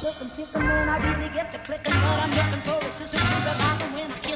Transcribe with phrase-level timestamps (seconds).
[0.00, 2.90] silk and silk, and when I really get to clicking, but I'm looking for a
[2.92, 4.29] sister to revive and win a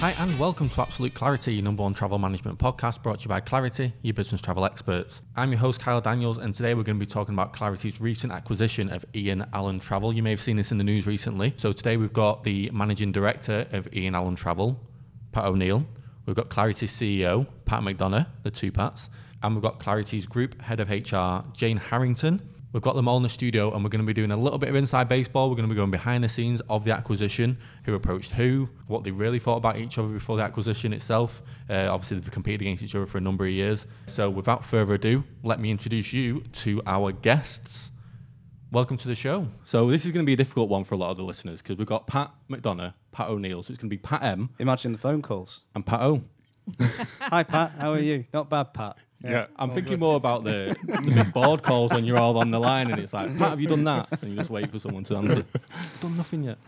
[0.00, 3.28] Hi, and welcome to Absolute Clarity, your number one travel management podcast brought to you
[3.30, 5.22] by Clarity, your business travel experts.
[5.34, 8.32] I'm your host, Kyle Daniels, and today we're going to be talking about Clarity's recent
[8.32, 10.12] acquisition of Ian Allan Travel.
[10.12, 11.52] You may have seen this in the news recently.
[11.56, 14.78] So, today we've got the managing director of Ian Allan Travel,
[15.32, 15.84] Pat O'Neill.
[16.26, 19.10] We've got Clarity's CEO, Pat McDonagh, the two Pats.
[19.42, 22.48] And we've got Clarity's group head of HR, Jane Harrington.
[22.72, 24.58] We've got them all in the studio and we're going to be doing a little
[24.58, 25.48] bit of inside baseball.
[25.48, 29.04] We're going to be going behind the scenes of the acquisition, who approached who, what
[29.04, 31.40] they really thought about each other before the acquisition itself.
[31.70, 33.86] Uh, obviously, they've competed against each other for a number of years.
[34.06, 37.90] So, without further ado, let me introduce you to our guests.
[38.70, 39.48] Welcome to the show.
[39.64, 41.62] So, this is going to be a difficult one for a lot of the listeners
[41.62, 43.62] because we've got Pat McDonagh, Pat O'Neill.
[43.62, 45.62] So, it's going to be Pat M Imagine the phone calls.
[45.74, 46.22] and Pat O.
[47.20, 47.72] Hi, Pat.
[47.78, 48.26] How are you?
[48.34, 48.96] Not bad, Pat.
[49.22, 49.46] Yeah.
[49.56, 52.90] I'm thinking more about the, the big board calls when you're all on the line
[52.90, 54.08] and it's like, Pat, have you done that?
[54.22, 55.44] And you just wait for someone to answer.
[56.00, 56.58] done nothing yet.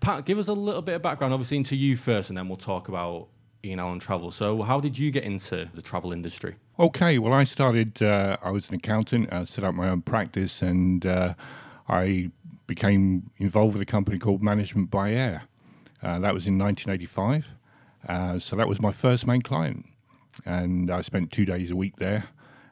[0.00, 2.58] Pat, give us a little bit of background, obviously, into you first, and then we'll
[2.58, 3.28] talk about
[3.64, 4.30] Ian Allan Travel.
[4.30, 6.56] So, how did you get into the travel industry?
[6.78, 10.60] Okay, well, I started, uh, I was an accountant, I set up my own practice,
[10.60, 11.34] and uh,
[11.88, 12.30] I
[12.66, 15.44] became involved with a company called Management by Air.
[16.02, 17.54] Uh, that was in 1985.
[18.06, 19.86] Uh, so that was my first main client.
[20.44, 22.24] And I spent two days a week there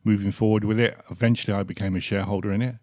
[0.05, 0.99] moving forward with it.
[1.11, 2.77] Eventually, I became a shareholder in it,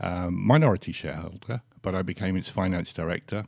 [0.00, 3.46] um, minority shareholder, but I became its finance director.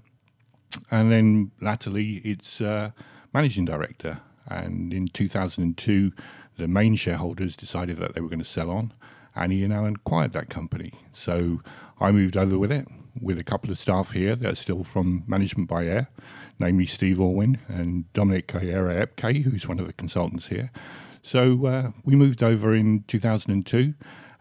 [0.91, 2.91] And then latterly, it's uh,
[3.33, 4.21] managing director.
[4.47, 6.13] And in 2002,
[6.57, 8.93] the main shareholders decided that they were going to sell on,
[9.35, 10.93] and Ian Allan acquired that company.
[11.13, 11.61] So
[12.01, 12.89] I moved over with it
[13.21, 16.09] with a couple of staff here that are still from Management by Air,
[16.59, 20.71] namely Steve Orwin and Dominic Carrera Epke, who's one of the consultants here.
[21.23, 23.95] So uh, we moved over in 2002,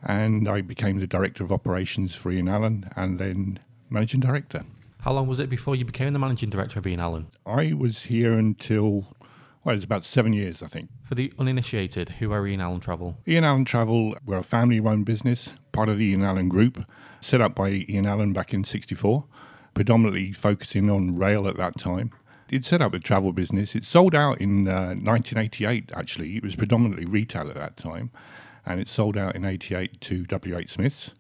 [0.03, 3.59] and I became the director of operations for Ian Allan, and then
[3.90, 4.63] managing director.
[5.01, 7.28] How long was it before you became the managing director of Ian Allan?
[7.46, 9.16] I was here until,
[9.67, 10.89] well, it was about seven years, I think.
[11.03, 13.17] For the uninitiated, who are Ian Allan Travel?
[13.28, 16.85] Ian Allan Travel, we're a family run business, part of the Ian Allan Group,
[17.19, 19.25] set up by Ian Allan back in 64,
[19.73, 22.11] predominantly focusing on rail at that time.
[22.50, 23.75] It set up a travel business.
[23.75, 26.38] It sold out in uh, 1988, actually.
[26.38, 28.09] It was predominantly retail at that time,
[28.66, 30.69] and it sold out in 88 to W.H.
[30.69, 31.11] Smith's.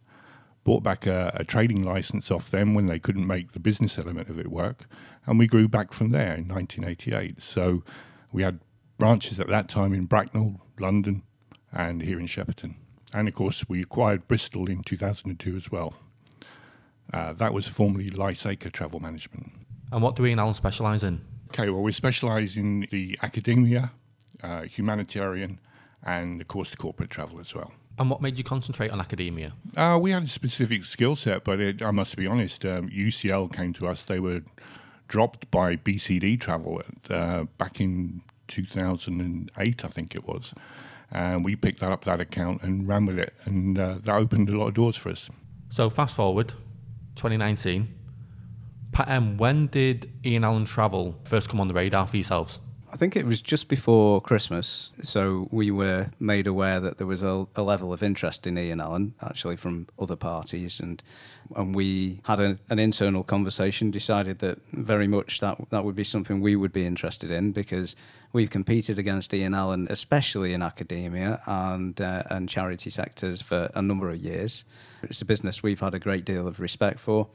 [0.63, 4.29] Bought back a, a trading license off them when they couldn't make the business element
[4.29, 4.85] of it work,
[5.25, 7.41] and we grew back from there in 1988.
[7.43, 7.83] So
[8.31, 8.59] we had
[8.97, 11.23] branches at that time in Bracknell, London,
[11.71, 12.75] and here in Shepperton.
[13.13, 15.93] And of course, we acquired Bristol in 2002 as well.
[17.13, 19.51] Uh, that was formerly Lysaker Travel Management.
[19.91, 21.21] And what do Ian Allan specialise in?
[21.47, 23.91] Okay, well, we specialise in the academia,
[24.43, 25.59] uh, humanitarian,
[26.03, 27.71] and of course the corporate travel as well.
[27.97, 29.53] And what made you concentrate on academia?
[29.75, 33.53] Uh, we had a specific skill set, but it, I must be honest, um, UCL
[33.55, 34.03] came to us.
[34.03, 34.41] They were
[35.07, 40.53] dropped by BCD Travel uh, back in 2008, I think it was.
[41.11, 43.33] And we picked that up, that account, and ran with it.
[43.45, 45.29] And uh, that opened a lot of doors for us.
[45.69, 46.49] So, fast forward,
[47.15, 47.87] 2019.
[48.91, 52.59] Pat M, when did Ian Allan Travel first come on the radar for yourselves?
[52.97, 57.21] I think it was just before Christmas, so we were made aware that there was
[57.21, 61.03] a, a level of interest in Ian Allan, actually from other parties, and
[61.55, 66.03] and we had a, an internal conversation, decided that very much that that would be
[66.03, 67.95] something we would be interested in because
[68.33, 73.81] we've competed against Ian Allan, especially in academia and uh, and charity sectors for a
[73.83, 74.65] number of years.
[75.03, 77.27] It's a business we've had a great deal of respect for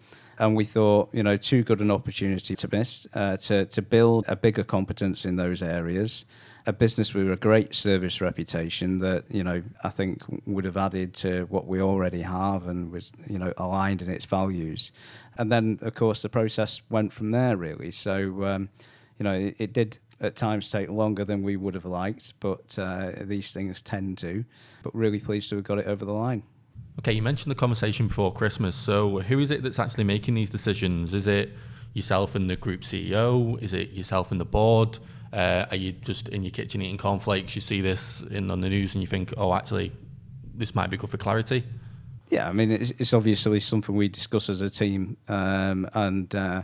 [0.43, 4.25] and we thought, you know, too good an opportunity to miss uh, to to build
[4.27, 6.25] a bigger competence in those areas.
[6.67, 11.15] A business with a great service reputation that you know I think would have added
[11.15, 14.91] to what we already have and was you know aligned in its values,
[15.39, 17.93] and then of course the process went from there really.
[17.93, 18.69] So um,
[19.21, 22.77] you know it, it did at times take longer than we would have liked, but
[22.81, 24.45] uh, these things tend to.
[24.83, 26.43] But really pleased to have got it over the line.
[26.99, 28.77] Okay, you mentioned the conversation before Christmas.
[28.77, 31.15] So, who is it that's actually making these decisions?
[31.15, 31.51] Is it
[31.95, 33.61] yourself and the group CEO?
[33.63, 34.99] Is it yourself and the board?
[35.33, 37.55] Uh, are you just in your kitchen eating cornflakes?
[37.55, 39.93] You see this in on the news and you think, oh, actually,
[40.55, 41.65] this might be good for clarity.
[42.29, 46.63] Yeah, I mean, it's, it's obviously something we discuss as a team, um, and uh,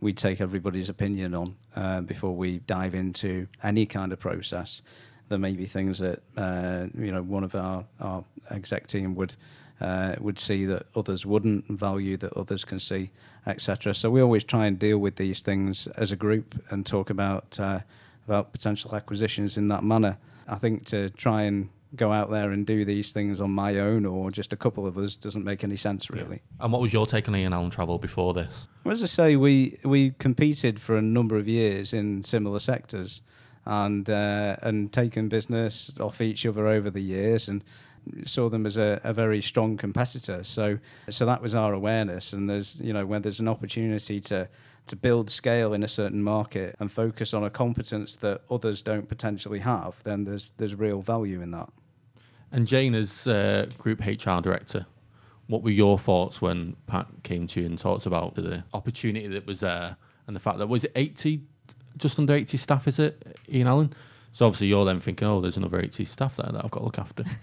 [0.00, 4.82] we take everybody's opinion on uh, before we dive into any kind of process.
[5.28, 9.36] There may be things that uh, you know one of our, our exec team would
[9.80, 13.10] uh, would see that others wouldn't, value that others can see,
[13.46, 13.94] etc.
[13.94, 17.58] So we always try and deal with these things as a group and talk about
[17.60, 17.80] uh,
[18.26, 20.18] about potential acquisitions in that manner.
[20.48, 24.04] I think to try and go out there and do these things on my own
[24.04, 26.42] or just a couple of us doesn't make any sense really.
[26.60, 28.68] And what was your take on Ian Allan Travel before this?
[28.84, 33.22] Well, As I say, we we competed for a number of years in similar sectors,
[33.66, 37.64] and uh, and taken business off each other over the years, and
[38.24, 40.44] saw them as a, a very strong competitor.
[40.44, 40.78] So
[41.10, 42.32] so that was our awareness.
[42.32, 44.48] And there's you know when there's an opportunity to
[44.86, 49.08] to build scale in a certain market and focus on a competence that others don't
[49.08, 51.68] potentially have, then there's there's real value in that.
[52.52, 54.86] And Jane, as uh, Group HR Director,
[55.48, 59.46] what were your thoughts when Pat came to you and talked about the opportunity that
[59.46, 59.96] was there
[60.26, 61.42] and the fact that was it 80,
[61.96, 63.92] just under 80 staff, is it, Ian Allan?
[64.32, 66.84] So obviously you're then thinking, oh, there's another 80 staff there that I've got to
[66.84, 67.24] look after.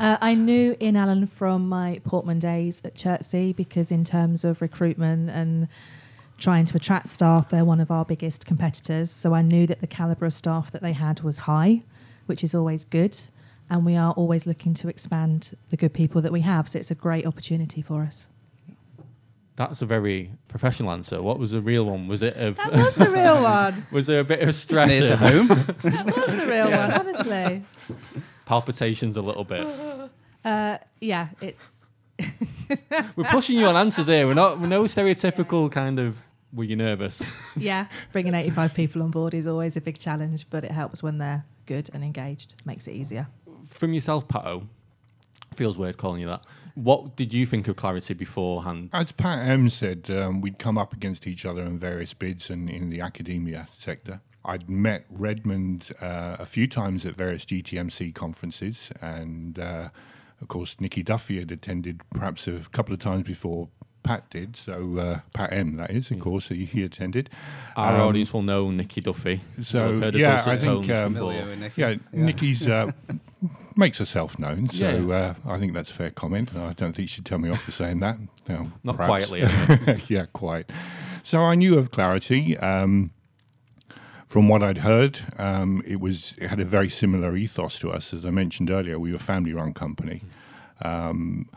[0.00, 4.62] Uh, I knew Ian Allan from my Portman days at Chertsey because, in terms of
[4.62, 5.68] recruitment and
[6.38, 9.10] trying to attract staff, they're one of our biggest competitors.
[9.10, 11.82] So I knew that the calibre of staff that they had was high,
[12.24, 13.14] which is always good.
[13.68, 16.66] And we are always looking to expand the good people that we have.
[16.66, 18.26] So it's a great opportunity for us.
[19.60, 21.20] That's a very professional answer.
[21.20, 22.08] What was the real one?
[22.08, 23.86] Was it of, That was the real one.
[23.92, 25.48] was there a bit of It's stress, near to home.
[25.48, 27.62] That was the real one, honestly.
[28.46, 29.66] palpitations a little bit?
[30.44, 31.90] Uh, yeah, it's
[33.16, 34.26] We're pushing you on answers here.
[34.26, 34.58] We're not.
[34.60, 36.16] We're no stereotypical kind of.
[36.54, 37.22] Were you nervous?
[37.54, 37.86] yeah.
[38.12, 41.44] Bringing 85 people on board is always a big challenge, but it helps when they're
[41.66, 42.54] good and engaged.
[42.64, 43.28] Makes it easier.
[43.68, 44.62] From yourself, Pat O.
[45.54, 46.44] Feels weird calling you that.
[46.74, 48.90] What did you think of Clarity beforehand?
[48.92, 52.68] As Pat M said, um, we'd come up against each other in various bids and
[52.68, 54.20] in the academia sector.
[54.44, 59.90] I'd met Redmond uh, a few times at various GTMC conferences, and uh,
[60.40, 63.68] of course, Nikki Duffy had attended perhaps a couple of times before
[64.02, 64.56] Pat did.
[64.56, 67.28] So, uh, Pat M, that is, of course, he, he attended.
[67.76, 69.40] Our Um, audience will know Nikki Duffy.
[69.62, 71.32] So, We've heard of yeah, I think, um, before.
[71.32, 71.80] Familiar Nikki.
[71.80, 72.92] Yeah, Nikki's uh,
[73.76, 75.14] makes herself known, so Yeah.
[75.14, 76.54] uh, I think that's a fair comment.
[76.56, 78.18] I don't think she'd tell me off for saying that.
[78.48, 79.28] No, Not perhaps.
[79.28, 80.02] quietly.
[80.08, 80.70] Yeah, quite.
[81.22, 82.56] So I knew of Clarity.
[82.58, 83.12] Um,
[84.26, 88.14] from what I'd heard, um, it was it had a very similar ethos to us.
[88.14, 90.22] As I mentioned earlier, we were a family-run company.
[90.82, 91.48] Um,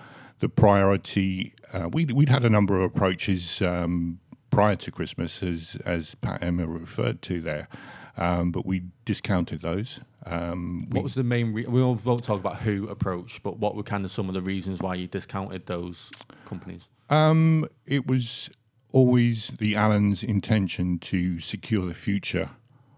[0.44, 4.20] the priority, uh, we'd, we'd had a number of approaches um,
[4.50, 7.70] prior to Christmas, as as Pat M referred to there,
[8.18, 10.02] um, but we discounted those.
[10.26, 11.54] Um, we- What was the main?
[11.54, 14.34] Re- we won't won't talk about who approached, but what were kind of some of
[14.36, 16.12] the reasons why you discounted those
[16.46, 16.90] companies?
[17.10, 18.50] Um, it was
[18.92, 22.50] always the Allans' intention to secure the future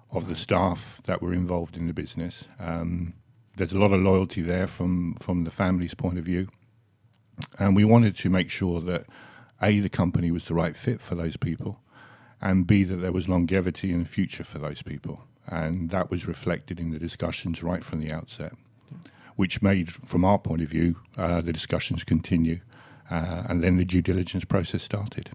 [0.09, 2.45] of the staff that were involved in the business.
[2.59, 3.13] Um,
[3.55, 6.47] there's a lot of loyalty there from from the family's point of view,
[7.59, 9.05] and we wanted to make sure that
[9.61, 11.79] a the company was the right fit for those people,
[12.41, 16.27] and b that there was longevity in the future for those people, and that was
[16.27, 18.53] reflected in the discussions right from the outset,
[19.35, 22.59] which made, from our point of view, uh, the discussions continue,
[23.09, 25.31] uh, and then the due diligence process started.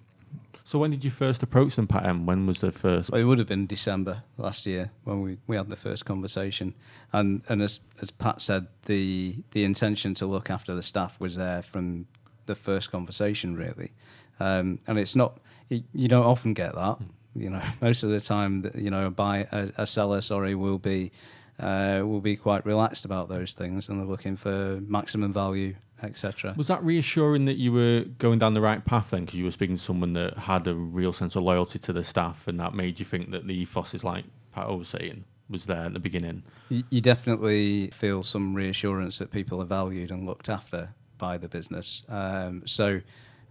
[0.71, 2.27] So when did you first approach them, Pat M?
[2.27, 3.11] When was the first?
[3.11, 6.77] Well, it would have been December last year when we, we had the first conversation,
[7.13, 11.35] and and as as Pat said, the the intention to look after the staff was
[11.35, 12.07] there from
[12.47, 13.91] the first conversation, really,
[14.39, 16.99] um, and it's not you, you don't often get that.
[17.35, 20.79] You know, most of the time, you know, a buy a, a seller, sorry, will
[20.79, 21.11] be
[21.59, 26.55] uh, will be quite relaxed about those things, and they're looking for maximum value, etc.
[26.57, 29.25] Was that reassuring that you were going down the right path then?
[29.25, 32.05] Because you were speaking to someone that had a real sense of loyalty to the
[32.05, 35.67] staff, and that made you think that the ethos is like Pat was saying was
[35.67, 36.45] there at the beginning.
[36.69, 41.49] You, you definitely feel some reassurance that people are valued and looked after by the
[41.49, 42.03] business.
[42.09, 43.01] Um, so,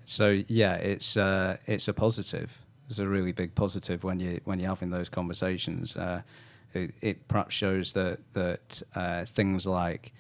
[0.06, 2.62] so yeah, it's uh, it's a positive.
[2.90, 5.96] It's a really big positive when you when you're having those conversations.
[5.96, 6.22] Uh,
[6.74, 10.14] it, it perhaps shows that that uh, things like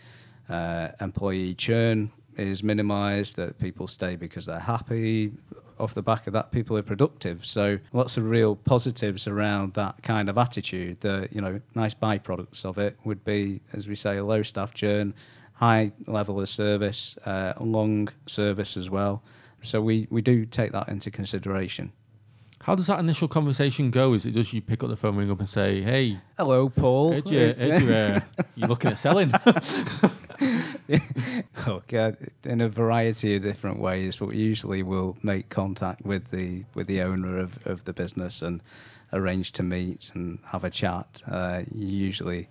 [0.50, 5.34] uh, employee churn is minimised, that people stay because they're happy.
[5.79, 7.46] Off the back of that, people are productive.
[7.46, 11.01] So lots of real positives around that kind of attitude.
[11.01, 14.74] The you know nice byproducts of it would be, as we say, a low staff
[14.74, 15.13] churn,
[15.53, 19.24] high level of service, uh, long service as well.
[19.62, 21.91] So we, we do take that into consideration.
[22.62, 24.13] How does that initial conversation go?
[24.13, 27.13] Is it just you pick up the phone, ring up, and say, "Hey, Hello, Paul.
[27.13, 28.19] Ed, you, you, uh,
[28.55, 29.31] you looking at selling?"
[31.67, 36.63] Look, uh, in a variety of different ways, but usually we'll make contact with the
[36.74, 38.62] with the owner of, of the business and
[39.12, 41.22] arrange to meet and have a chat.
[41.29, 42.48] Uh, usually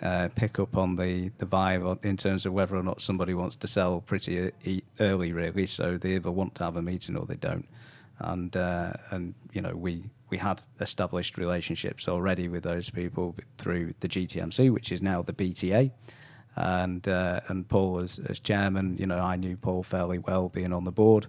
[0.00, 3.56] uh, pick up on the, the vibe in terms of whether or not somebody wants
[3.56, 4.50] to sell pretty
[5.00, 5.66] early, really.
[5.66, 7.68] So they either want to have a meeting or they don't.
[8.18, 13.94] And uh, and you know we we had established relationships already with those people through
[14.00, 15.90] the GTMC, which is now the BTA.
[16.54, 20.72] And uh, and Paul as, as chairman, you know, I knew Paul fairly well, being
[20.72, 21.26] on the board,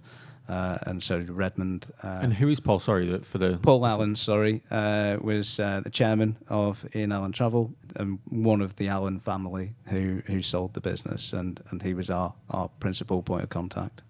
[0.48, 1.86] uh, and so did Redmond.
[2.02, 2.78] Uh, And who is Paul?
[2.78, 7.72] Sorry for the Paul Allan, sorry, uh, was uh, the chairman of Ian Allan Travel
[7.96, 12.10] and one of the Allan family who, who sold the business, and, and he was
[12.10, 14.02] our, our principal point of contact.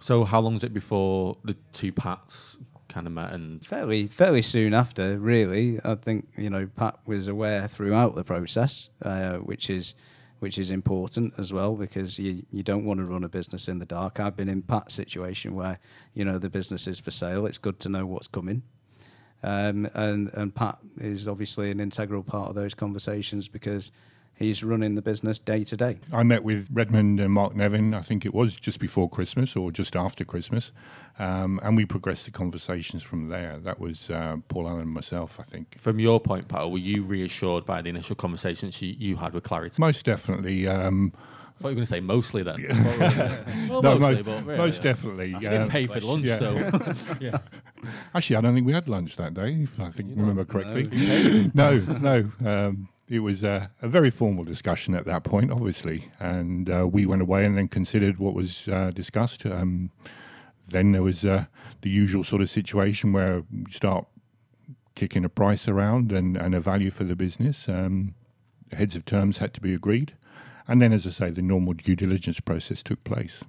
[0.00, 2.56] So how long was it before the two Pats
[2.88, 7.28] kind of met and Fairly fairly soon after, really, I think you know Pat was
[7.28, 9.94] aware throughout the process, uh, which is
[10.38, 13.78] which is important as well because you you don't want to run a business in
[13.78, 14.20] the dark.
[14.20, 15.78] I've been in Pat's situation where
[16.14, 17.46] you know the business is for sale.
[17.46, 18.62] It's good to know what's coming.
[19.42, 23.90] Um, and and Pat is obviously an integral part of those conversations because
[24.36, 25.98] he's running the business day to day.
[26.12, 29.72] I met with Redmond and Mark Nevin, I think it was just before Christmas or
[29.72, 30.70] just after Christmas,
[31.18, 33.58] um, and we progressed the conversations from there.
[33.58, 35.78] That was uh, Paul Allan and myself, I think.
[35.78, 39.44] from your point, Paul, were you reassured by the initial conversations you, you had with
[39.44, 39.76] Clarity?
[39.80, 40.68] Most definitely.
[40.68, 41.12] Um,
[41.58, 42.66] I thought you were going to say mostly then.
[43.70, 44.92] well, no, mostly, mo- but really, most yeah.
[44.92, 45.32] definitely.
[45.32, 46.38] I was getting um, paid for lunch, yeah.
[46.38, 46.54] so
[47.20, 47.38] yeah.
[48.14, 51.50] Actually, I don't think we had lunch that day, if I think remember correctly.
[51.54, 52.30] No, no.
[52.44, 57.06] Um, it was uh, a very formal discussion at that point, obviously, and uh, we
[57.06, 59.46] went away and then considered what was uh, discussed.
[59.46, 59.90] Um,
[60.68, 61.46] then there was uh,
[61.82, 64.06] the usual sort of situation where we start
[64.96, 67.68] kicking a price around and, and a value for the business.
[67.68, 68.14] Um,
[68.72, 70.14] heads of terms had to be agreed,
[70.66, 73.44] and then, as I say, the normal due diligence process took place.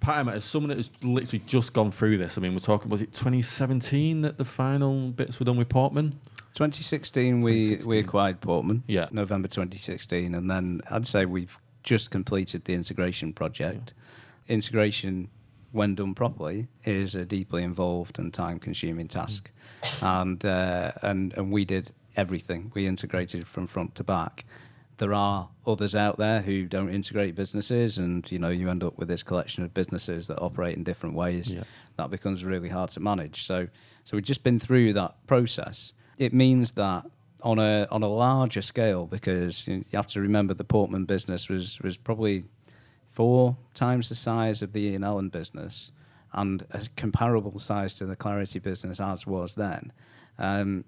[0.00, 3.00] Pat, as someone that has literally just gone through this, I mean, we're talking, was
[3.00, 6.20] it 2017 that the final bits were done with Portman?
[6.54, 7.90] 2016, we, 2016.
[7.90, 8.84] we acquired Portman.
[8.86, 9.08] Yeah.
[9.10, 10.34] November 2016.
[10.34, 13.92] And then I'd say we've just completed the integration project.
[14.48, 15.30] Integration,
[15.72, 19.50] when done properly, is a deeply involved and time consuming task.
[20.00, 22.70] And, uh, and, and we did everything.
[22.74, 24.44] We integrated from front to back.
[24.98, 28.96] There are others out there who don't integrate businesses, and you know you end up
[28.96, 31.52] with this collection of businesses that operate in different ways.
[31.52, 31.64] Yeah.
[31.96, 33.44] That becomes really hard to manage.
[33.44, 33.66] So,
[34.04, 35.92] so we've just been through that process.
[36.18, 37.04] It means that
[37.42, 41.78] on a on a larger scale, because you have to remember the Portman business was
[41.80, 42.44] was probably
[43.10, 45.92] four times the size of the Ian Allan business,
[46.32, 49.92] and a comparable size to the Clarity business as was then.
[50.38, 50.84] Um,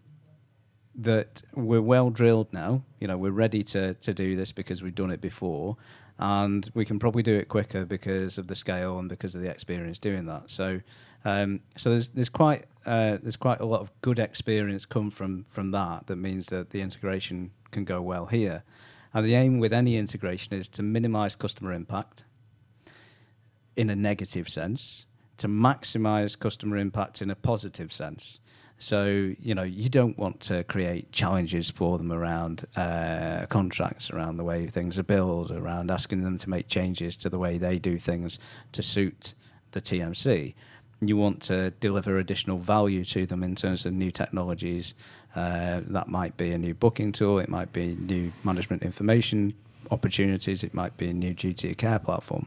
[0.99, 2.83] that we're well drilled now.
[3.01, 5.77] You know, we're ready to, to do this because we've done it before,
[6.19, 9.51] and we can probably do it quicker because of the scale and because of the
[9.51, 10.51] experience doing that.
[10.51, 10.81] So,
[11.27, 15.45] um, so there's there's quite uh, there's quite a lot of good experience come from
[15.51, 16.07] from that.
[16.07, 18.63] That means that the integration can go well here,
[19.13, 22.23] and the aim with any integration is to minimise customer impact
[23.75, 25.07] in a negative sense,
[25.39, 28.39] to maximize customer impact in a positive sense.
[28.79, 34.37] So, you know, you don't want to create challenges for them around uh, contracts, around
[34.37, 37.79] the way things are billed, around asking them to make changes to the way they
[37.79, 38.39] do things
[38.73, 39.35] to suit
[39.73, 40.55] the TMC.
[41.01, 44.95] You want to deliver additional value to them in terms of new technologies.
[45.35, 49.55] Uh, that might be a new booking tool, it might be new management information
[49.91, 52.47] opportunities, it might be a new duty of care platform.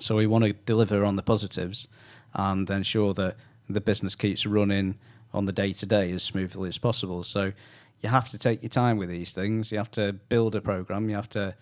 [0.00, 1.88] So we want to deliver on the positives
[2.34, 3.36] and ensure that
[3.68, 4.98] the business keeps running
[5.32, 7.22] on the day to day as smoothly as possible.
[7.22, 7.52] So
[8.00, 9.70] you have to take your time with these things.
[9.70, 11.08] You have to build a program.
[11.08, 11.54] You have to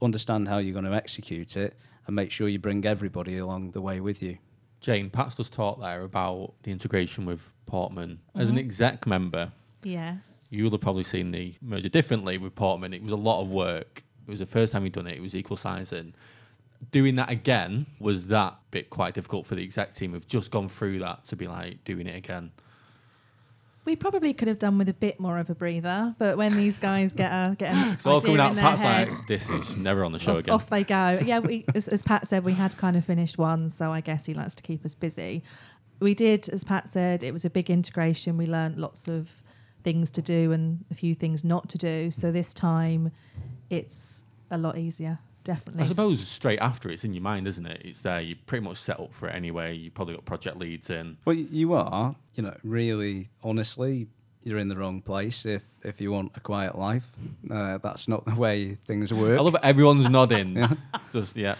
[0.00, 1.74] understand how you're going to execute it
[2.06, 4.38] and make sure you bring everybody along the way with you.
[4.86, 8.20] Jane, Pat's just talked there about the integration with Portman.
[8.36, 8.60] As an mm-hmm.
[8.60, 9.50] exec member,
[9.82, 10.46] Yes.
[10.50, 12.94] you'll have probably seen the merger differently with Portman.
[12.94, 14.04] It was a lot of work.
[14.28, 15.16] It was the first time you'd done it.
[15.16, 16.14] It was equal sizing.
[16.92, 20.12] Doing that again was that bit quite difficult for the exec team.
[20.12, 22.52] We've just gone through that to be like doing it again.
[23.86, 26.78] We probably could have done with a bit more of a breather, but when these
[26.78, 28.56] guys get a get an It's all coming out.
[28.56, 30.54] Pat's head, like, this is never on the show off, again.
[30.54, 31.20] off they go.
[31.24, 34.26] Yeah, we, as, as Pat said, we had kind of finished one, so I guess
[34.26, 35.44] he likes to keep us busy.
[36.00, 38.36] We did, as Pat said, it was a big integration.
[38.36, 39.42] We learnt lots of
[39.84, 42.10] things to do and a few things not to do.
[42.10, 43.12] So this time,
[43.70, 45.84] it's a lot easier, definitely.
[45.84, 47.80] I suppose straight after it's in your mind, isn't it?
[47.84, 48.20] It's there.
[48.20, 49.74] You're pretty much set up for it anyway.
[49.74, 51.16] You probably got project leads in.
[51.24, 54.08] Well, you are, you know, really, honestly,
[54.42, 57.08] you're in the wrong place if, if you want a quiet life.
[57.50, 59.38] Uh, that's not the way things work.
[59.38, 59.60] I love it.
[59.62, 60.56] Everyone's nodding.
[60.56, 60.72] Yeah.
[61.12, 61.54] Just yeah.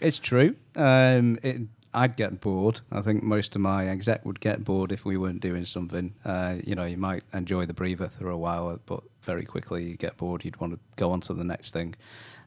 [0.00, 0.56] It's true.
[0.74, 2.80] Um, it, I'd get bored.
[2.92, 6.14] I think most of my exec would get bored if we weren't doing something.
[6.24, 9.96] Uh, you know, you might enjoy the breather for a while, but very quickly you
[9.96, 10.44] get bored.
[10.44, 11.94] You'd want to go on to the next thing.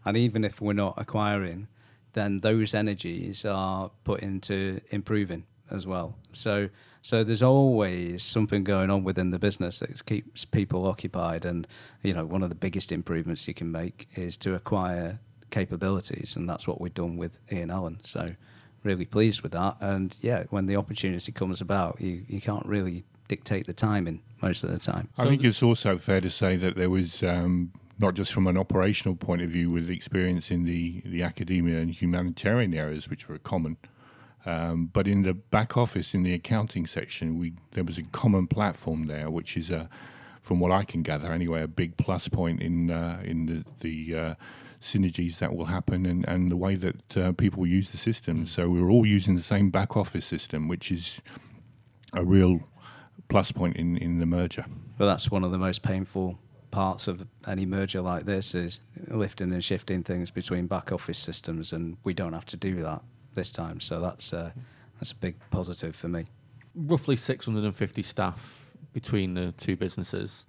[0.06, 1.68] And even if we're not acquiring,
[2.14, 6.16] then those energies are put into improving as well.
[6.34, 6.70] So
[7.02, 11.46] so there's always something going on within the business that keeps people occupied.
[11.46, 11.68] And
[12.04, 16.48] you know, one of the biggest improvements you can make is to acquire capabilities, and
[16.48, 18.00] that's what we've done with Ian Allan.
[18.04, 18.36] So
[18.84, 19.78] really pleased with that.
[19.80, 24.64] And yeah, when the opportunity comes about, you you can't really dictate the timing most
[24.64, 25.10] of the time.
[25.18, 28.58] I think it's also fair to say that there was um, not just from an
[28.58, 33.38] operational point of view with experience in the, the academia and humanitarian areas, which were
[33.38, 33.78] common,
[34.46, 38.48] um, but in the back office, in the accounting section, we there was a common
[38.48, 39.90] platform there, which is a,
[40.42, 44.18] from what I can gather anyway, a big plus point in uh, in the, the
[44.18, 44.36] uh,
[44.82, 48.46] synergies that will happen and, and the way that uh, people use the system.
[48.46, 51.20] So we're all using the same back office system, which is
[52.14, 52.62] a real
[53.28, 54.66] plus point in, in the merger.
[54.98, 56.40] But that's one of the most painful
[56.72, 61.74] parts of any merger like this is lifting and shifting things between back office systems,
[61.74, 63.02] and we don't have to do that
[63.36, 63.80] this time.
[63.80, 64.52] So that's uh,
[65.00, 66.28] that's a big positive for me.
[66.76, 70.46] Roughly 650 staff between the two businesses.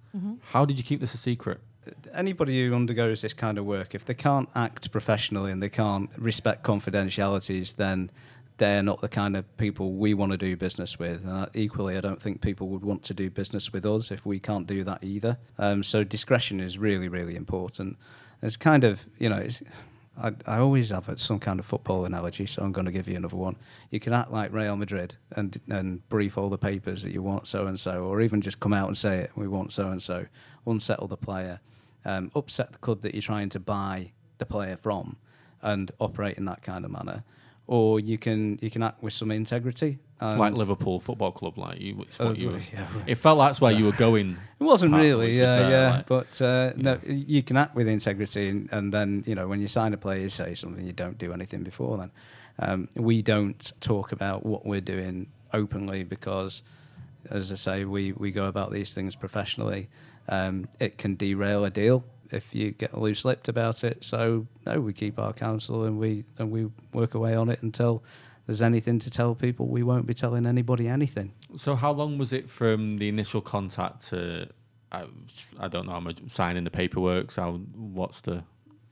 [0.51, 1.61] How did you keep this a secret?
[2.13, 6.09] Anybody who undergoes this kind of work, if they can't act professionally and they can't
[6.17, 8.11] respect confidentialities, then
[8.61, 11.27] they're not the kind of people we want to do business with.
[11.27, 14.39] Uh, equally, I don't think people would want to do business with us if we
[14.39, 15.39] can't do that either.
[15.57, 17.97] Um, so discretion is really, really important.
[18.39, 19.47] It's kind of, you know,
[20.15, 23.15] I, I always have some kind of football analogy, so I'm going to give you
[23.15, 23.55] another one.
[23.89, 27.47] You can act like Real Madrid and and brief all the papers that you want
[27.47, 29.31] so and so, or even just come out and say it.
[29.35, 30.27] We want so and so.
[30.67, 31.61] Unsettle the player,
[32.05, 35.17] um, upset the club that you're trying to buy the player from,
[35.63, 37.23] and operate in that kind of manner.
[37.67, 39.99] Or you can you can act with some integrity.
[40.21, 42.85] Like Liverpool Football Club, like you, it's what Uh, you were- yeah.
[43.07, 44.37] It felt like that's where you were going.
[44.59, 45.91] It wasn't really, yeah, was, uh, yeah.
[45.95, 49.59] like- but uh, no, you can act with integrity, and, and then you know when
[49.61, 50.85] you sign a player, you say something.
[50.85, 52.11] You don't do anything before then.
[52.59, 56.61] Um, we don't talk about what we're doing openly because,
[57.29, 59.89] as I say, we we go about these things professionally.
[60.29, 64.03] Um, it can derail a deal if you get loose lipped about it.
[64.03, 68.03] So no, we keep our counsel and we and we work away on it until
[68.45, 69.67] there's anything to tell people.
[69.67, 71.33] We won't be telling anybody anything.
[71.57, 74.49] So how long was it from the initial contact to
[74.91, 75.05] I,
[75.59, 77.31] I don't know, I'm signing the paperwork.
[77.31, 78.43] So what's the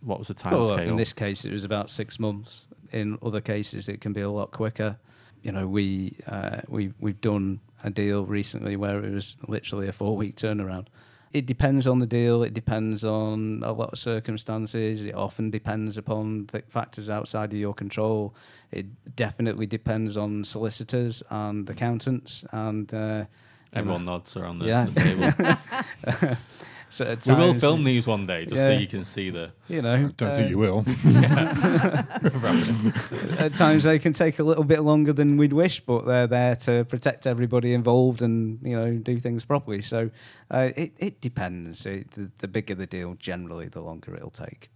[0.01, 0.79] what was the time Well, scale?
[0.89, 2.67] in this case, it was about six months.
[2.91, 4.97] In other cases, it can be a lot quicker.
[5.43, 9.91] You know, we uh, we we've done a deal recently where it was literally a
[9.91, 10.87] four week turnaround.
[11.31, 12.41] It depends on the deal.
[12.43, 15.05] It depends on a lot of circumstances.
[15.05, 18.33] It often depends upon th- factors outside of your control.
[18.71, 22.91] It definitely depends on solicitors and accountants and.
[22.93, 23.25] Uh,
[23.73, 24.85] Everyone nods around the, Yeah.
[24.85, 26.37] the table.
[26.89, 29.51] so at we will film these one day just so you can see the.
[29.67, 30.79] You know, I don't uh, think you will.
[33.39, 36.55] at times they can take a little bit longer than we'd wish, but they're there
[36.57, 39.81] to protect everybody involved and you know do things properly.
[39.81, 40.09] So
[40.49, 41.85] uh, it it depends.
[41.85, 44.69] It, the, the bigger the deal, generally, the longer it'll take.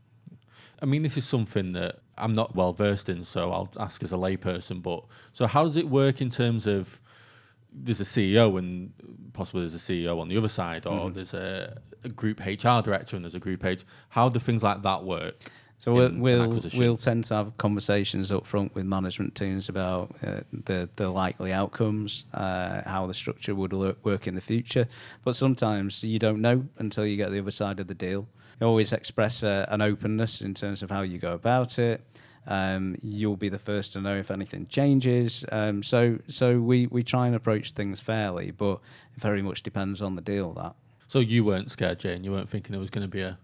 [0.81, 4.11] I mean, this is something that I'm not well versed in, so I'll ask as
[4.11, 4.83] a layperson.
[4.83, 6.99] But so, how does it work in terms of
[7.73, 8.93] there's a CEO and
[9.33, 11.13] possibly there's a CEO on the other side, or Mm-hmm.
[11.13, 13.83] there's a, a group HR director and there's a group H.
[14.09, 15.35] How do things like that work?
[15.79, 20.41] So we'll we'll, we'll tend to have conversations up front with management teams about uh,
[20.51, 24.87] the the likely outcomes, uh, how the structure would work in the future.
[25.25, 28.27] But sometimes you don't know until you get the other side of the deal.
[28.61, 32.01] You always express uh, an openness in terms of how you go about it.
[32.45, 35.45] Um, you'll be the first to know if anything changes.
[35.51, 38.79] Um, so so we, we try and approach things fairly, but
[39.15, 40.53] it very much depends on the deal.
[40.53, 40.75] That
[41.07, 42.23] So you weren't scared, Jane.
[42.23, 43.37] You weren't thinking there was going to be a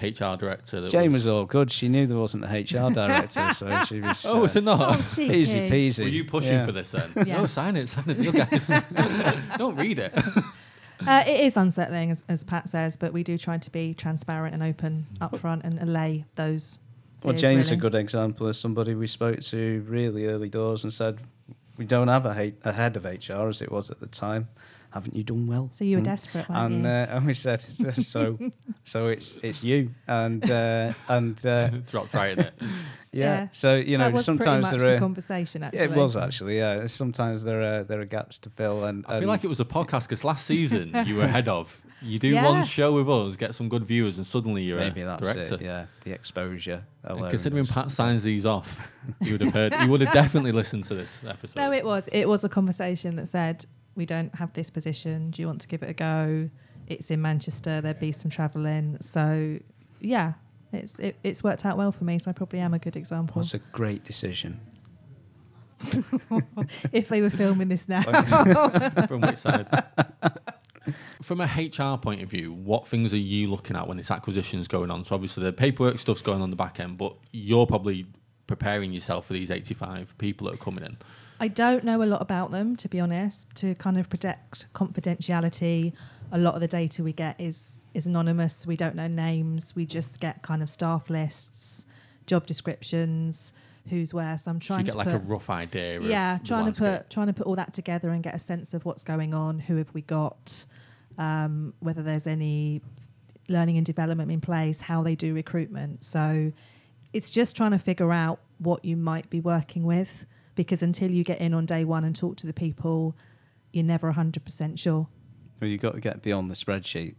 [0.00, 0.80] HR director.
[0.80, 1.70] That Jane was all good.
[1.70, 4.24] She knew there wasn't a HR director, so she was.
[4.28, 4.78] Oh, is it not?
[4.80, 5.20] Oh.
[5.20, 6.04] Easy peasy.
[6.04, 6.64] Were you pushing Yeah.
[6.66, 7.10] for this then?
[7.16, 7.38] Yeah.
[7.38, 8.70] No, sign it, sign the deal, guys.
[9.58, 10.12] Don't read it.
[11.06, 14.52] Uh, it is unsettling, as, as Pat says, but we do try to be transparent
[14.52, 16.76] and open up front and allay those.
[17.22, 17.78] Well, fears, Jane's really.
[17.78, 21.18] a good example of somebody we spoke to really early doors and said,
[21.76, 24.48] "We don't have a, H- a head of HR as it was at the time.
[24.92, 26.06] Haven't you done well?" So you were Mm.
[26.06, 26.90] desperate, weren't And you?
[26.90, 27.60] uh, and we said,
[28.02, 28.38] "So,
[28.84, 32.54] so it's it's you." And uh, and uh, Dropped right in it.
[32.60, 32.70] yeah.
[33.12, 33.48] Yeah.
[33.52, 34.98] So you know, that was sometimes much there the are.
[34.98, 35.62] conversation.
[35.62, 36.56] Actually, Yeah, it was actually.
[36.58, 39.60] Yeah, sometimes there are there are gaps to fill, and, I feel like it was
[39.60, 42.44] a podcast because last season you were ahead of You do Yeah.
[42.44, 45.54] one show with us, get some good viewers, and suddenly you're Maybe a that's director.
[45.54, 45.60] it.
[45.62, 46.84] Yeah, the exposure.
[47.04, 49.74] And considering Pat signs these off, you would have heard.
[49.82, 51.60] You would have definitely listened to this episode.
[51.60, 52.08] No, it was.
[52.12, 55.30] It was a conversation that said, we don't have this position.
[55.30, 56.48] Do you want to give it a go?
[56.86, 57.80] It's in Manchester.
[57.80, 58.96] There'd be some travelling.
[59.00, 59.58] So,
[60.00, 60.34] yeah,
[60.72, 62.18] it's it, it's worked out well for me.
[62.18, 63.40] So I probably am a good example.
[63.40, 64.60] What's a great decision?
[66.92, 68.02] if they were filming this now.
[69.06, 69.66] From which side?
[71.22, 74.60] From a HR point of view, what things are you looking at when this acquisition
[74.60, 75.04] is going on?
[75.04, 78.06] So obviously the paperwork stuff's going on the back end, but you're probably
[78.46, 80.96] preparing yourself for these 85 people that are coming in.
[81.38, 83.54] I don't know a lot about them, to be honest.
[83.56, 85.94] To kind of protect confidentiality,
[86.32, 88.66] a lot of the data we get is is anonymous.
[88.66, 89.74] We don't know names.
[89.74, 91.86] We just get kind of staff lists,
[92.26, 93.52] job descriptions,
[93.88, 94.36] who's where.
[94.38, 95.98] So I'm So trying you get to like put, a rough idea.
[95.98, 96.98] Of yeah, the trying to landscape.
[97.02, 99.58] put trying to put all that together and get a sense of what's going on.
[99.60, 100.64] Who have we got?
[101.18, 102.82] Um, whether there's any
[103.48, 106.04] learning and development in place, how they do recruitment.
[106.04, 106.52] So
[107.12, 111.24] it's just trying to figure out what you might be working with because until you
[111.24, 113.16] get in on day one and talk to the people,
[113.72, 115.08] you're never 100% sure.
[115.60, 117.14] Well, you've got to get beyond the spreadsheet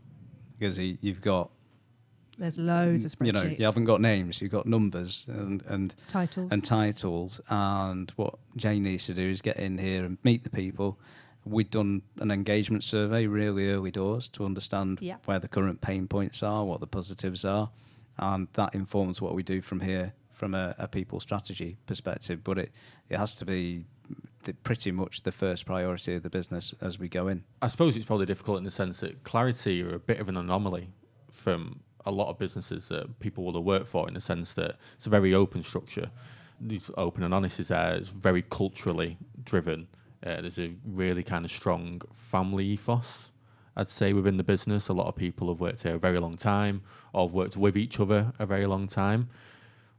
[0.57, 1.51] because you've got
[2.37, 3.25] There's loads of spreadsheets.
[3.27, 6.51] you know you haven't got names, you've got numbers and and titles.
[6.51, 7.41] and titles.
[7.49, 10.97] And what Jane needs to do is get in here and meet the people.
[11.43, 15.17] We've done an engagement survey really early doors to understand Yeah.
[15.25, 17.71] where the current pain points are, what the positives are,
[18.17, 22.43] and that informs what we do from here from a, a people strategy perspective.
[22.43, 22.71] But it,
[23.09, 23.85] it has to be
[24.43, 27.43] the, pretty much the first priority of the business as we go in.
[27.61, 30.37] I suppose it's probably difficult in the sense that Clarity are a bit of an
[30.37, 30.89] anomaly
[31.31, 34.75] from a lot of businesses that people will have worked for in the sense that
[34.95, 36.09] it's a very open structure.
[36.59, 37.95] These open and honest is there.
[37.95, 39.87] It's very culturally driven.
[40.23, 43.31] Uh, there's a really kind of strong family ethos,
[43.75, 44.87] I'd say, within the business.
[44.87, 46.83] A lot of people have worked here a very long time
[47.13, 49.29] or have worked with each other a very long time.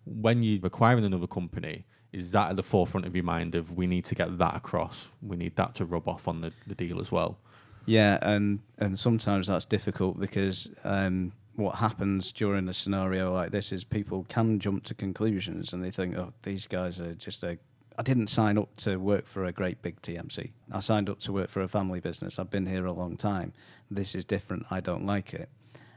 [0.04, 3.86] When you're acquiring another company, is that at the forefront of your mind of we
[3.86, 5.08] need to get that across?
[5.22, 7.38] We need that to rub off on the, the deal as well.
[7.86, 13.72] Yeah, and and sometimes that's difficult because um, what happens during a scenario like this
[13.72, 17.58] is people can jump to conclusions and they think, oh, these guys are just a.
[17.98, 20.52] I didn't sign up to work for a great big TMC.
[20.70, 22.38] I signed up to work for a family business.
[22.38, 23.52] I've been here a long time.
[23.90, 24.64] This is different.
[24.70, 25.50] I don't like it.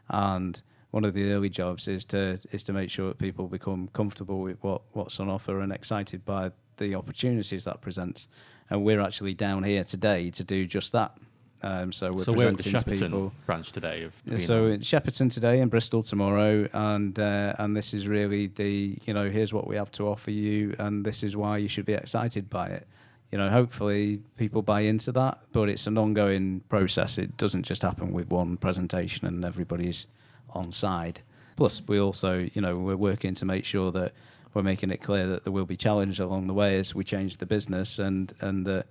[0.09, 3.87] And one of the early jobs is to is to make sure that people become
[3.93, 8.27] comfortable with what, what's on offer and excited by the opportunities that presents.
[8.69, 11.17] And we're actually down here today to do just that.
[11.65, 13.33] Um, so we're so we're at the presenting to Shepperton people.
[13.47, 14.39] branch today of.
[14.39, 19.15] So it's Shepperton today and Bristol tomorrow, and uh, and this is really the you
[19.15, 21.93] know here's what we have to offer you, and this is why you should be
[21.93, 22.87] excited by it.
[23.31, 27.17] You know, hopefully people buy into that, but it's an ongoing process.
[27.17, 30.05] It doesn't just happen with one presentation and everybody's
[30.51, 31.21] on side.
[31.55, 34.13] Plus, we also you know we're working to make sure that
[34.53, 37.37] we're making it clear that there will be challenges along the way as we change
[37.37, 38.85] the business, and and that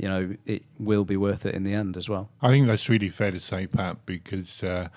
[0.00, 2.30] you know it will be worth it in the end as well.
[2.40, 4.88] I think that's really fair to say, Pat, because uh,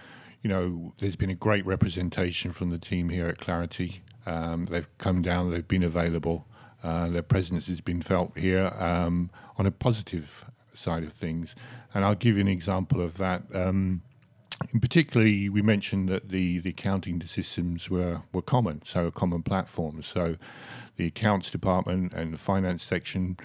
[0.42, 4.02] you know there's been a great representation from the team here at Clarity.
[4.26, 6.48] Um, they've come down, they've been available,
[6.82, 11.56] uh, their presence has been felt here um, on a positive side of things.
[11.94, 13.44] And I'll give you an example of that.
[13.54, 14.02] Um,
[14.74, 19.44] in particularly, we mentioned that the, the accounting systems were, were common, so a common
[19.44, 20.02] platform.
[20.02, 20.38] So
[20.96, 23.38] the accounts department and the finance section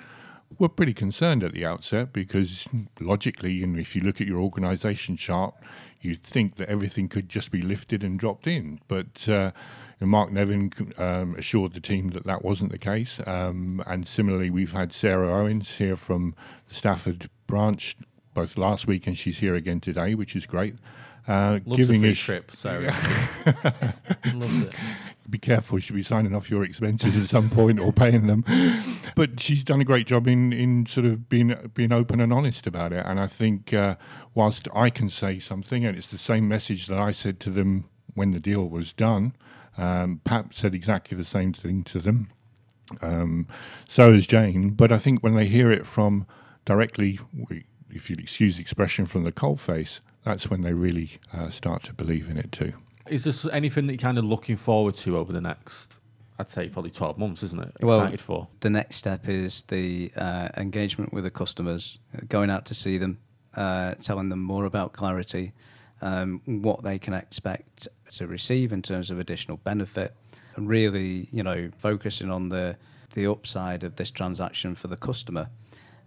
[0.58, 2.66] were pretty concerned at the outset because
[3.00, 5.54] logically, know, if you look at your organisation chart,
[6.00, 8.80] you'd think that everything could just be lifted and dropped in.
[8.88, 9.52] But uh,
[10.00, 13.20] Mark Nevin um, assured the team that that wasn't the case.
[13.26, 16.34] Um, and similarly, we've had Sarah Owens here from
[16.68, 17.96] the Stafford branch
[18.34, 20.76] both last week and she's here again today, which is great.
[21.28, 22.94] Uh, giving a us trip, Sarah.
[24.34, 24.74] Loves it.
[25.28, 25.78] be careful.
[25.78, 28.46] She'll be signing off your expenses at some point or paying them.
[29.14, 32.66] But she's done a great job in, in sort of being being open and honest
[32.66, 33.04] about it.
[33.04, 33.96] And I think uh,
[34.34, 37.90] whilst I can say something, and it's the same message that I said to them
[38.14, 39.34] when the deal was done,
[39.76, 42.30] um, Pat said exactly the same thing to them.
[43.02, 43.46] Um,
[43.86, 44.70] so has Jane.
[44.70, 46.26] But I think when they hear it from
[46.64, 47.18] directly,
[47.90, 51.82] if you'd excuse the expression, from the cold face, that's when they really uh, start
[51.84, 52.74] to believe in it too.
[53.08, 55.98] Is there anything that you're kind of looking forward to over the next,
[56.38, 57.72] I'd say probably 12 months, isn't it?
[57.80, 58.48] Well- Excited for?
[58.60, 62.98] the next step is the uh, engagement with the customers, uh, going out to see
[62.98, 63.18] them,
[63.54, 65.52] uh, telling them more about clarity,
[66.02, 70.14] um, what they can expect to receive in terms of additional benefit,
[70.54, 72.76] and really, you know, focusing on the
[73.14, 75.48] the upside of this transaction for the customer,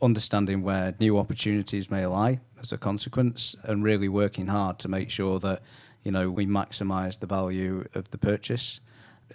[0.02, 5.10] understanding where new opportunities may lie as a consequence, and really working hard to make
[5.10, 5.62] sure that
[6.04, 8.80] you know we maximise the value of the purchase.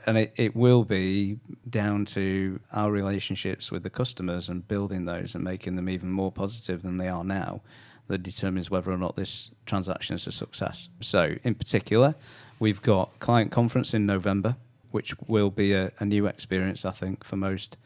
[0.05, 5.35] And it, it will be down to our relationships with the customers and building those
[5.35, 7.63] and making them even more positive than they are now
[8.09, 10.89] that determines whether or not this transaction is a success.
[11.01, 12.15] So, in particular,
[12.59, 14.57] we've got client conference in November,
[14.91, 17.77] which will be a, a new experience, I think, for most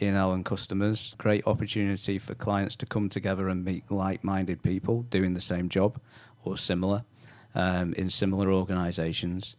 [0.00, 1.14] Ian Allan customers.
[1.18, 6.00] Great opportunity for clients to come together and meet like-minded people doing the same job
[6.44, 7.04] or similar
[7.54, 9.56] um, in similar organisations.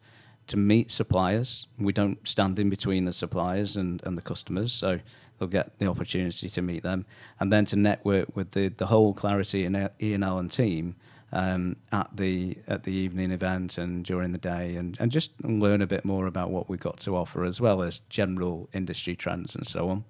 [0.48, 5.00] To meet suppliers, we don't stand in between the suppliers and, and the customers, so
[5.38, 7.06] they'll get the opportunity to meet them,
[7.40, 10.96] and then to network with the, the whole Clarity and Ian Allan team
[11.32, 15.82] um, at the at the evening event and during the day, and, and just learn
[15.82, 19.56] a bit more about what we've got to offer, as well as general industry trends
[19.56, 20.04] and so on.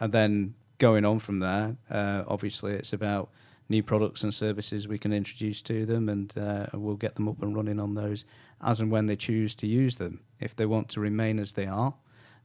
[0.00, 3.30] And then going on from there, uh, obviously it's about
[3.68, 7.40] new products and services we can introduce to them, and uh, we'll get them up
[7.42, 8.24] and running on those
[8.60, 10.20] as and when they choose to use them.
[10.40, 11.94] If they want to remain as they are,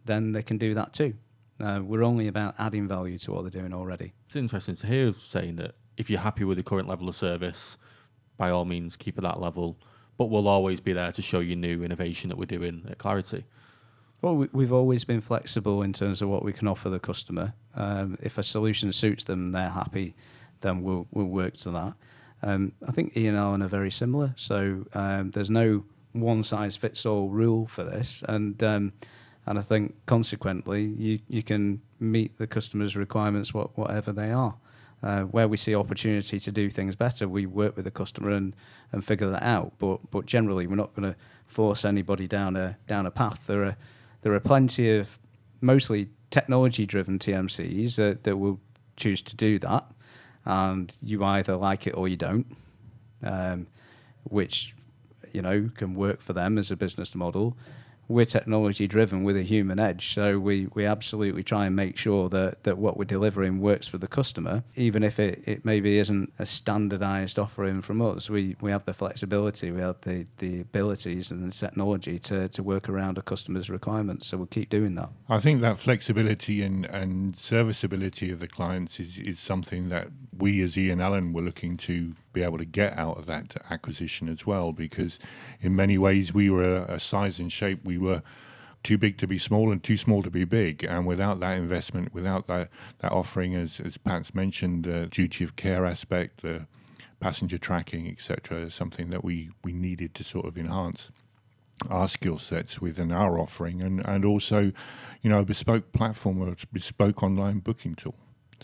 [0.05, 1.15] then they can do that too.
[1.59, 4.13] Uh, we're only about adding value to what they're doing already.
[4.25, 7.77] It's interesting to hear saying that if you're happy with the current level of service,
[8.37, 9.77] by all means keep at that level.
[10.17, 13.45] But we'll always be there to show you new innovation that we're doing at Clarity.
[14.25, 17.53] Well, we- we've always been flexible in terms of what we can offer the customer.
[17.75, 20.15] Um, if a solution suits them, they're happy,
[20.61, 21.93] then we'll we'll work to that.
[22.41, 27.05] Um, I think Ian Allan are very similar, so um, there's no one size fits
[27.05, 28.93] all rule for this, and um,
[29.45, 34.55] and I think consequently you you can meet the customer's requirements what, whatever they are.
[35.03, 38.55] Uh, where we see opportunity to do things better, we work with the customer and,
[38.91, 39.73] and figure that out.
[39.77, 43.45] But but generally, we're not going to force anybody down a down a path.
[43.45, 43.77] There are
[44.25, 45.19] there are plenty of
[45.61, 48.59] mostly technology driven TMCs that, that will
[48.97, 49.85] choose to do that,
[50.45, 52.47] and you either like it or you don't,
[53.21, 53.67] um,
[54.23, 54.73] which
[55.31, 57.55] you know can work for them as a business model
[58.07, 60.13] we're technology driven with a human edge.
[60.13, 63.97] So we, we absolutely try and make sure that, that what we're delivering works for
[63.97, 68.29] the customer, even if it, it maybe isn't a standardized offering from us.
[68.29, 72.63] We, we have the flexibility, we have the, the abilities and the technology to, to
[72.63, 74.27] work around a customer's requirements.
[74.27, 75.09] So we'll keep doing that.
[75.29, 80.61] I think that flexibility and, and serviceability of the clients is, is something that we
[80.61, 84.45] as Ian Allan were looking to be able to get out of that acquisition as
[84.45, 85.19] well, because
[85.61, 88.21] in many ways we were a, size and shape we were
[88.83, 90.83] too big to be small and too small to be big.
[90.83, 92.69] And without that investment, without that,
[92.99, 96.67] that offering, as, as Pat's mentioned, the duty of care aspect, the
[97.19, 101.11] passenger tracking, etc., is something that we, we needed to sort of enhance
[101.89, 104.71] our skill sets within our offering and, and also,
[105.21, 108.15] you know, a bespoke platform or a bespoke online booking tool.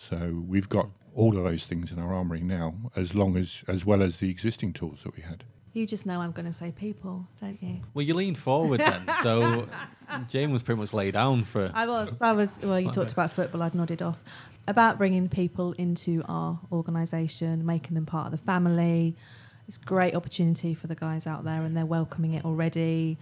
[0.10, 3.86] So we've got all of those things in our armory now, as long as as
[3.86, 5.44] well as the existing tools that we had.
[5.74, 7.80] You just know I'm going to say people, don't you?
[7.94, 9.68] Well, you leaned forward then, so
[10.28, 11.72] Jane was pretty much laid down for.
[11.74, 12.22] I was.
[12.22, 12.60] I was.
[12.62, 13.62] Well, you talked about football.
[13.64, 14.22] I'd nodded off.
[14.68, 19.16] About bringing people into our organisation, making them part of the family.
[19.68, 23.18] It's a great opportunity for the guys out there, and they're welcoming it already.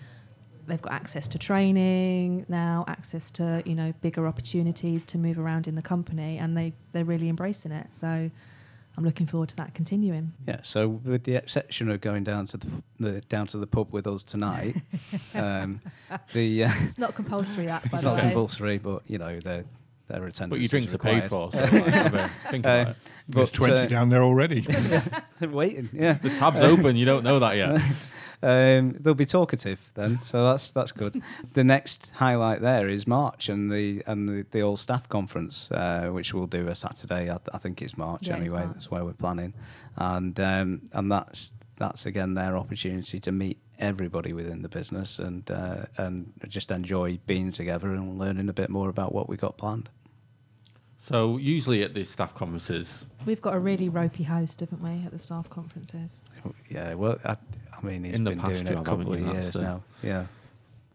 [0.70, 5.68] They've got access to training now, access to you know bigger opportunities to move around
[5.68, 7.88] in the company, and they they're really embracing it.
[7.96, 8.08] So
[8.98, 10.34] I'm looking forward to that continuing.
[10.48, 10.60] Yeah.
[10.64, 12.68] So with the exception of going down to the,
[13.00, 14.76] the down to the pub with us tonight,
[15.34, 15.82] um,
[16.34, 18.22] the uh, It's not compulsory that, by it's the not way.
[18.22, 19.66] compulsory, but you know their
[20.08, 20.50] their attendance.
[20.50, 21.72] but your drinks are paid for, so like,
[22.50, 22.96] think about Uh, it.
[23.28, 24.66] There's But, 20 uh, down there already.
[25.40, 25.88] waiting.
[25.94, 26.14] Yeah.
[26.14, 27.80] The tab's open, you don't know that yet.
[28.42, 31.22] Um, they'll be talkative then, so that's that's good.
[31.54, 36.10] the next highlight there is March and the and the, the all staff conference, uh,
[36.12, 37.24] which we'll do a Saturday.
[37.24, 38.66] I, th- I think it's March Yeah, it's anyway.
[38.66, 38.74] March.
[38.76, 39.54] That's where we're planning,
[39.98, 45.50] and um, and that's that's again their opportunity to meet everybody within the business and
[45.52, 49.58] uh, and just enjoy being together and learning a bit more about what we got
[49.58, 49.90] planned.
[51.02, 55.12] So usually at these staff conferences, We've got a really ropey host, haven't we, at
[55.12, 56.22] the staff conferences?
[56.70, 57.38] Yeah, well, I,
[57.82, 59.56] I mean, he's In the been past doing you it a couple of years That's
[59.58, 59.62] it.
[59.62, 59.84] now.
[60.04, 60.26] Yeah.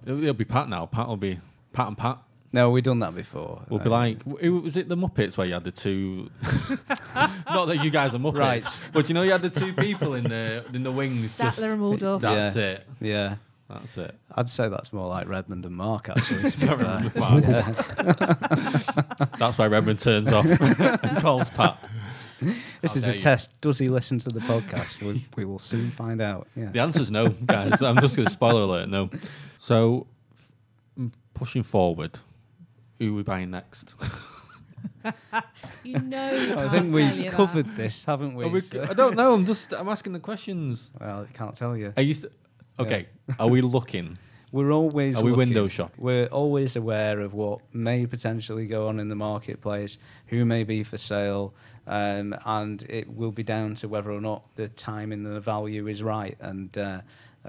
[0.05, 0.87] it'll, it'll be Pat now.
[0.87, 1.39] Pat will be
[1.73, 2.19] Pat and Pat.
[2.53, 3.63] No, we've done that before.
[3.69, 4.19] We'll be Um, like,
[4.65, 6.31] was it the Muppets where you had the two?
[7.47, 8.83] Not that you guys are Muppets, Right.
[8.93, 11.37] But you know, you had the two people in the in the wings.
[11.37, 12.23] just, Statler and Waldorf.
[12.23, 12.63] That's Yeah.
[12.63, 12.87] it.
[13.01, 13.35] Yeah.
[13.69, 14.15] That's it.
[14.35, 16.51] I'd say that's more like Redmond and Mark, actually.
[16.51, 17.45] to be Mark.
[19.39, 21.79] That's why Redmond turns off and calls Pat.
[22.83, 23.19] This is a you.
[23.19, 23.59] test.
[23.61, 25.03] Does he listen to the podcast?
[25.03, 26.49] we, we will soon find out.
[26.57, 26.71] Yeah.
[26.71, 27.81] The is no, guys.
[27.83, 28.89] I'm just going to spoiler alert.
[28.89, 29.09] No.
[29.59, 30.07] So,
[30.99, 32.19] m- pushing forward,
[32.99, 33.95] who are we buying next?
[35.83, 37.77] You know, you I think we you covered that.
[37.77, 38.47] this, haven't we?
[38.47, 39.35] We- So- I don't know.
[39.35, 40.91] I'm just I'm asking the questions.
[40.99, 41.93] well, I can't tell you.
[41.97, 42.33] Are you st-
[42.79, 43.07] okay?
[43.39, 44.17] Are we looking?
[44.51, 45.49] We're always Are we looking.
[45.49, 46.03] window shopping?
[46.03, 50.83] We're always aware of what may potentially go on in the marketplace, who may be
[50.85, 51.53] for sale,
[51.87, 55.87] um, and it will be down to whether or not the time and the value
[55.87, 56.37] is right.
[56.41, 57.01] And uh,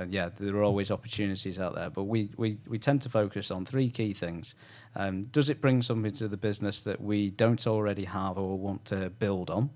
[0.09, 3.65] yeah, there are always opportunities out there, but we, we, we tend to focus on
[3.65, 4.55] three key things.
[4.95, 8.85] Um, does it bring something to the business that we don't already have or want
[8.85, 9.69] to build on?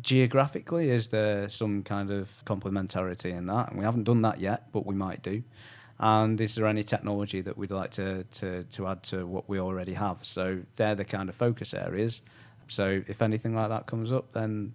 [0.00, 3.70] Geographically, is there some kind of complementarity in that?
[3.70, 5.42] And we haven't done that yet, but we might do.
[5.98, 9.58] And is there any technology that we'd like to, to, to add to what we
[9.58, 10.18] already have?
[10.22, 12.20] So they're the kind of focus areas.
[12.68, 14.72] So if anything like that comes up, then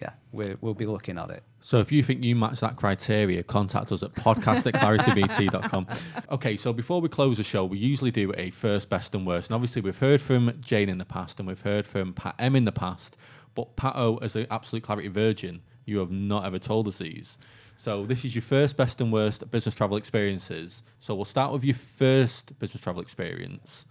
[0.00, 1.42] yeah, we're, we'll be looking at it.
[1.60, 5.86] So if you think you match that criteria, contact us at podcast at claritybt.com.
[6.30, 9.48] Okay, so before we close the show, we usually do a first, best, and worst.
[9.48, 12.54] And obviously, we've heard from Jane in the past and we've heard from Pat M
[12.56, 13.16] in the past.
[13.54, 17.38] But Pat O, as an absolute clarity virgin, you have not ever told us these.
[17.76, 20.82] So this is your first, best, and worst business travel experiences.
[21.00, 23.86] So we'll start with your first business travel experience.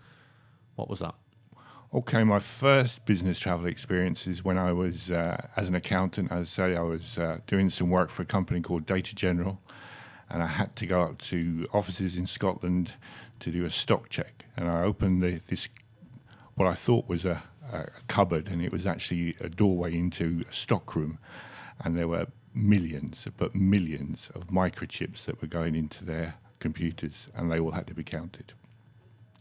[0.76, 1.15] What was that?
[1.95, 6.39] Okay, my first business travel experience is when I was, uh, as an accountant, as
[6.39, 9.62] I say, I was uh, doing some work for a company called Data General,
[10.27, 12.93] and I had to go up to offices in Scotland
[13.41, 14.45] to do a stock check.
[14.58, 15.69] And I opened the, this,
[16.56, 20.51] what I thought was a, a cupboard, and it was actually a doorway into a
[20.51, 21.19] stock room,
[21.82, 22.25] and there were
[22.56, 27.86] millions, but millions of microchips that were going into their computers, and they all had
[27.86, 28.53] to be counted.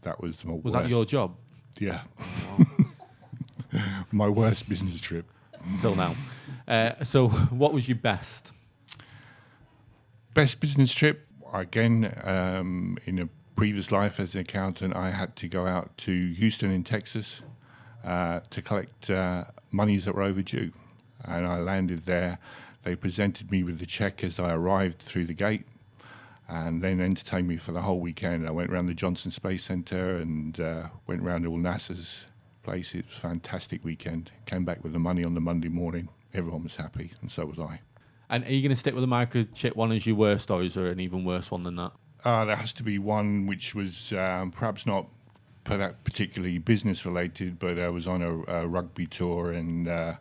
[0.03, 0.83] That was my Was worst.
[0.83, 1.35] that your job
[1.79, 2.01] Yeah.
[4.11, 5.25] My worst business trip.
[5.65, 6.15] until now?
[6.67, 8.51] Uh, so what was your best?
[10.33, 15.47] Best business trip, again, um, in a previous life as an accountant, I had to
[15.47, 17.41] go out to Houston in Texas
[18.03, 20.71] uh, to collect uh, monies that were overdue.
[21.23, 22.39] And I landed there.
[22.83, 25.65] They presented me with the check as I arrived through the gate
[26.47, 28.47] and then entertained me for the whole weekend.
[28.47, 32.25] I went around the Johnson Space Center and uh, went around all NASA's
[32.63, 32.95] places.
[32.95, 34.31] It was a fantastic weekend.
[34.45, 36.09] Came back with the money on the Monday morning.
[36.33, 37.79] Everyone was happy, and so was I.
[38.29, 40.73] And are you going to stick with the microchip one as your worst, or is
[40.73, 41.91] there an even worse one than that?
[42.23, 45.07] Uh, there has to be one which was um, perhaps not
[45.63, 50.15] particularly business related, but I was on a, a rugby tour and uh,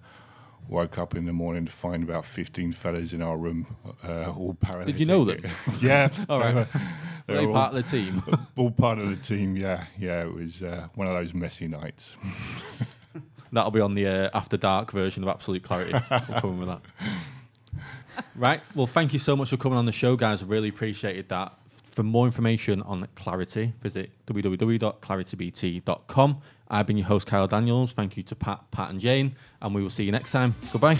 [0.68, 3.66] woke up in the morning to find about 15 fellas in our room,
[4.07, 4.94] uh, all paralytic.
[4.94, 5.40] Did you know them?
[5.81, 6.09] yeah.
[6.29, 6.66] All they were-
[7.27, 8.22] they were part of the team?
[8.57, 9.87] all part of the team, yeah.
[9.98, 12.14] Yeah, it was uh, one of those messy nights.
[13.53, 15.92] That'll be on the uh, After Dark version of Absolute Clarity.
[16.11, 16.81] we'll come with that.
[18.35, 18.61] Right.
[18.75, 20.42] Well, thank you so much for coming on the show, guys.
[20.44, 21.53] Really appreciated that.
[21.92, 26.40] For more information on Clarity, visit www.claritybt.com.
[26.72, 27.92] I've been your host, Kyle Daniels.
[27.92, 30.54] Thank you to Pat, Pat, and Jane, and we will see you next time.
[30.72, 30.98] Goodbye.